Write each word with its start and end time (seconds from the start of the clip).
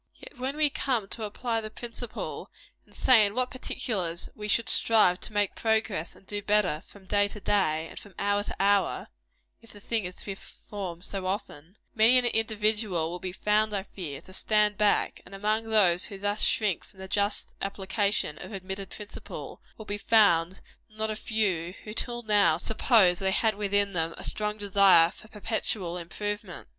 Yet, 0.15 0.39
when 0.39 0.57
we 0.57 0.71
come 0.71 1.07
to 1.09 1.25
apply 1.25 1.61
the 1.61 1.69
principle, 1.69 2.49
and 2.87 2.95
say 2.95 3.23
in 3.23 3.35
what 3.35 3.51
particulars 3.51 4.29
we 4.33 4.47
should 4.47 4.67
strive 4.67 5.19
to 5.19 5.31
make 5.31 5.53
progress 5.53 6.15
and 6.15 6.25
do 6.25 6.41
better, 6.41 6.81
from 6.87 7.05
day 7.05 7.27
to 7.27 7.39
day, 7.39 7.87
and 7.87 7.99
from 7.99 8.15
hour 8.17 8.41
to 8.45 8.55
hour, 8.59 9.09
(if 9.61 9.69
the 9.71 9.79
thing 9.79 10.05
is 10.05 10.15
to 10.15 10.25
be 10.25 10.33
performed 10.33 11.05
so 11.05 11.27
often,) 11.27 11.75
many 11.93 12.17
an 12.17 12.25
individual 12.25 13.11
will 13.11 13.19
be 13.19 13.31
found, 13.31 13.75
I 13.75 13.83
fear, 13.83 14.19
to 14.21 14.33
stand 14.33 14.75
back; 14.75 15.21
and 15.23 15.35
among 15.35 15.65
those 15.65 16.05
who 16.05 16.17
thus 16.17 16.41
shrink 16.41 16.83
from 16.83 16.99
the 16.99 17.07
just 17.07 17.53
application 17.61 18.39
of 18.39 18.51
admitted 18.53 18.89
principle, 18.89 19.61
will 19.77 19.85
be 19.85 19.99
found 19.99 20.61
not 20.89 21.11
a 21.11 21.15
few 21.15 21.75
who, 21.83 21.93
till 21.93 22.23
now, 22.23 22.57
supposed 22.57 23.19
they 23.21 23.29
had 23.29 23.53
within 23.53 23.93
them 23.93 24.15
a 24.17 24.23
strong 24.23 24.57
desire 24.57 25.11
for 25.11 25.27
perpetual 25.27 25.95
improvement. 25.99 26.67